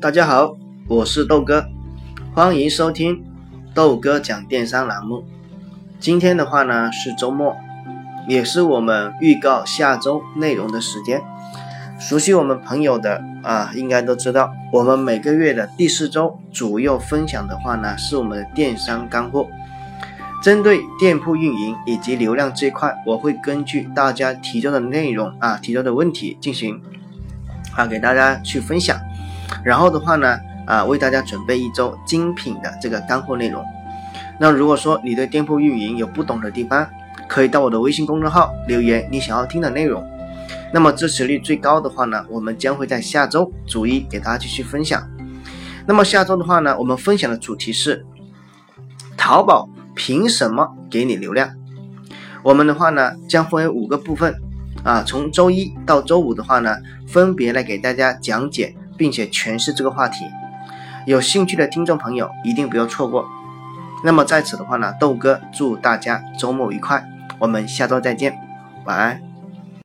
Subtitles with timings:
[0.00, 0.56] 大家好，
[0.88, 1.66] 我是豆哥，
[2.32, 3.22] 欢迎收听
[3.74, 5.22] 豆哥讲电商栏目。
[5.98, 7.54] 今天的话呢是周末，
[8.26, 11.20] 也是我们预告下周内容的时间。
[11.98, 19.46] 熟悉我们朋友的啊，应该都知道，我们每个月的第四周主要分享的话呢是我们的电商干货。
[20.42, 26.80] 针对店铺运营以及流量这块，我会根据大家提交的内容啊，提交的问题进行
[27.76, 28.98] 啊给大家去分享。
[29.64, 33.64] 然后的话呢，啊，为大家准备一周精品的这个干货内容。
[34.38, 36.88] 那如果说你对店铺运营有不懂的地方，
[37.28, 40.04] 可以到我的微信公众号留言你想要听的内容。
[40.72, 45.06] 那么支持率最高的话呢，我们将会在下周逐一给大家继续分享。
[45.86, 48.06] 那么下周的话呢，我们分享的主题是
[49.16, 51.50] 淘宝凭什么给你流量？
[52.42, 54.34] 我们的话呢，将分为五个部分
[54.82, 56.76] 啊，从周一到周五的话呢，
[57.06, 58.74] 分别来给大家讲解。
[59.00, 60.26] 并且诠释这个话题，
[61.06, 63.24] 有兴趣的听众朋友一定不要错过。
[64.04, 67.02] 那么在此的话呢，豆哥祝大家周末愉快，
[67.38, 68.38] 我们下周再见，
[68.84, 69.29] 晚安。